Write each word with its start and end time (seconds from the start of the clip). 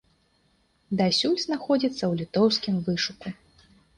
Дасюль 1.01 1.35
знаходзіцца 1.43 1.99
ў 1.99 2.13
літоўскім 2.23 2.75
вышуку. 2.87 3.27